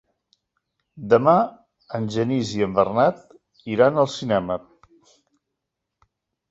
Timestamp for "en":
1.99-2.09, 2.69-2.73